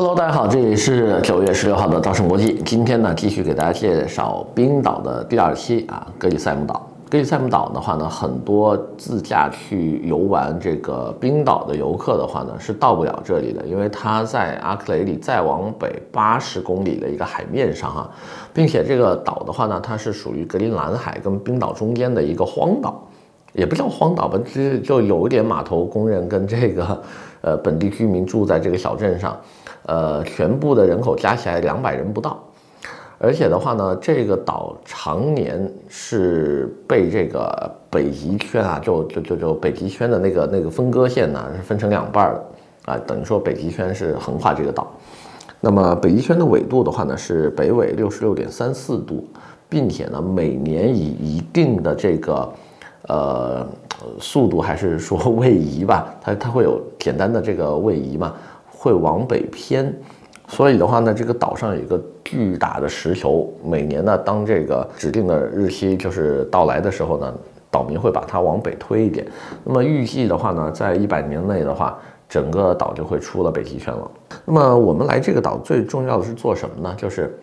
[0.00, 2.54] Hello，大家好，这里是九月十六号的稻盛国际。
[2.64, 6.88] 今天呢，继续给大家介绍冰岛的第二期啊，格里塞姆岛。
[7.10, 18.10] 格里塞姆岛的话呢，很多自驾去游玩这个冰岛的游客的话呢，是到不了这里的，因为它在阿克雷里再往北八十公里的一个海面上哈，
[18.54, 23.06] 并且这个岛的话呢，它是属于格陵兰海跟冰岛中间的一个荒岛，
[23.52, 27.02] 也不叫荒岛吧，就就有一点码头工人跟这个
[27.42, 29.38] 呃本地居民住在这个小镇上，
[29.86, 32.38] 呃，全部的人口加起来两百人不到。
[33.22, 44.90] 而且的话呢，这个岛常年是被这个北极圈啊，就就就就北极圈的那个那个分割线呢，是分成两半的啊，等于说北极圈是横跨这个岛。
[45.60, 49.28] 那么北极圈的纬度的话呢，是北纬六十六点三四度，
[49.68, 52.52] 并且呢，每年以一定的这个
[53.02, 53.66] 呃
[54.18, 58.34] 速度还是说 位移吧，它它会有简单的这个位移嘛，
[58.80, 59.94] 会往北偏。
[60.48, 67.34] 所以的话呢，这个岛上有一个巨大的石球，每年呢，当这个指定的日期就是到来的时候呢，
[67.70, 69.26] 岛民会把它往北推一点。
[69.62, 74.10] 那么预计的话呢，在一百年内的话，整个岛就会出了北极圈了。
[74.46, 76.94] 那么我们来这个岛最重要的是做什么呢？
[76.96, 77.38] 就是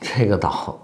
[0.00, 0.78] 这个岛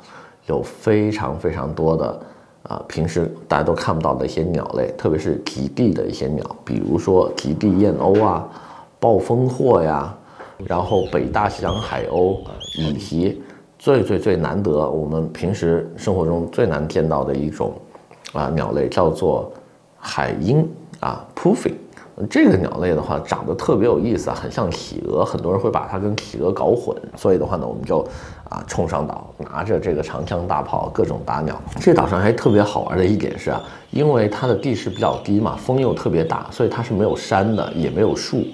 [0.46, 2.20] 有非常非常多的
[2.64, 8.48] 啊，平时大家都看不到的一些鸟类，特别是极地的一些鸟，比如说极地燕鸥啊、
[9.04, 10.16] 暴风货呀。
[10.64, 12.38] 然后北大西洋海鸥，
[12.78, 13.42] 以及
[13.78, 17.74] 最最最难得，我们平时生活中最难见到的一种
[18.32, 19.52] 啊鸟类，叫做
[19.98, 20.66] 海鹰
[21.00, 21.74] 啊，puffin。
[22.30, 26.96] 这个鸟类的话，长得特别有意思啊，很像企鹅，很多人会把它跟企鹅搞混。
[27.16, 28.06] 所以的话呢，我们就
[28.48, 31.60] 啊冲上岛，拿着这个长枪大炮，各种打鸟。
[31.80, 38.44] 这岛上还特别好玩的一点是啊，因为它的地势比较低嘛，风又特别大，所以它是没有山的，也没有树。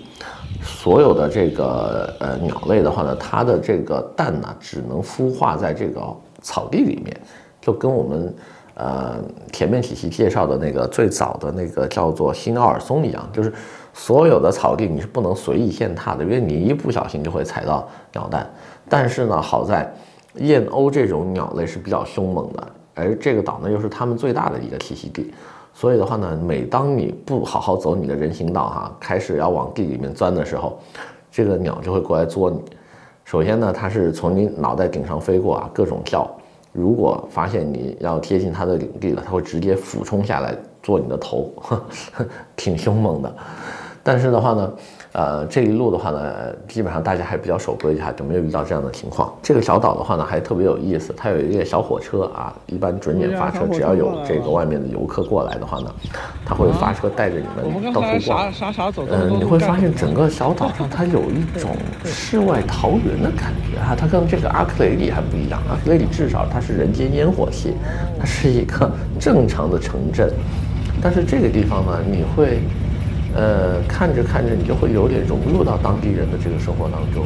[0.62, 6.00] 所有的这个呃鸟类的话呢，它的这个蛋呢，只能孵化在这个
[6.42, 7.18] 草地里面，
[7.60, 8.34] 就跟我们
[8.80, 13.52] 呃前面几期介绍的那个最早的那个叫做新奥尔松一样，就是
[13.92, 18.48] 所有的草地你是不能随意践踏的，因为你一不小心就会踩到鸟蛋。
[18.88, 19.92] 但是呢，好在
[20.36, 25.34] 燕鸥这种鸟类是比较凶猛的，而这个岛呢又是它们最大的一个栖息地。
[25.74, 30.78] 所以的话呢，每当你不好好走你的人行道哈，开始要往地里面钻的时候，
[31.30, 32.58] 这个鸟就会过来捉你。
[33.24, 36.26] 首先呢，它是从你脑袋顶上飞过啊，各种叫。
[36.72, 41.76] 如果发现你要贴近它的领地了，它会直接俯冲下来做你的头，呵
[42.12, 42.26] 呵，
[42.56, 43.36] 挺凶猛的。
[44.02, 44.72] 但是的话呢。
[45.12, 49.34] 呃，这一路的话呢，基本上大家还比较守规矩，哈，就没有遇到这样的情况。
[49.42, 55.92] 这个小岛的话呢，还特别有意思，它有一个小火车啊，一般准点发车，只要有这个外面的游客过来的话呢，
[56.46, 58.52] 它会发车带着你们到处逛。
[59.08, 67.74] 嗯、呃，你会发现整个小岛上它有一种世外桃源的感觉啊，它跟这个阿克雷里还不一样，阿克雷里至少它是人间烟火气，
[68.16, 68.88] 它是一个
[69.18, 70.32] 正常的城镇，
[71.02, 72.60] 但是这个地方呢，你会。
[73.34, 77.24] 呃，看着看着，你就会有点融入到当地人的这个生活当中，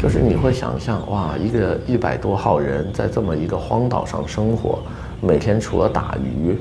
[0.00, 4.80] 就是你会想象，哇，一个一百多号人在这么一个荒岛上生活，
[5.22, 6.58] 每天除了打鱼，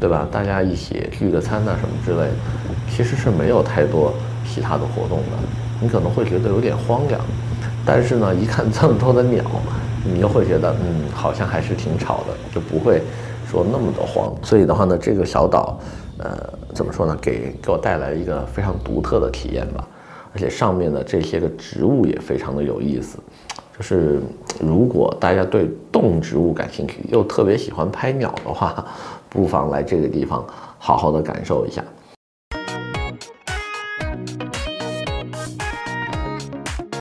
[0.00, 0.26] 对吧？
[0.32, 2.28] 大家一起聚个餐呐什么之类，
[2.90, 4.12] 其实是没有太多
[4.44, 5.38] 其他的活动的。
[5.80, 7.20] 你可能会觉得有点荒凉，
[7.86, 9.44] 但是呢，一看这么多的鸟，
[10.04, 13.00] 你又会觉得，嗯，好像还是挺吵的，就不会
[13.48, 14.34] 说那么的荒。
[14.42, 15.78] 所以的话呢，这个小岛。
[16.18, 16.36] 呃，
[16.74, 17.16] 怎么说呢？
[17.20, 19.86] 给给我带来一个非常独特的体验吧，
[20.32, 23.18] 而且上面的这些个植物也非常的有意思。
[23.76, 24.20] 就是
[24.60, 28.84] 如果大家对动植物感兴趣，又特别喜欢拍鸟的话，
[29.28, 30.44] 不妨来这个地方
[30.78, 31.84] 好好的感受一下。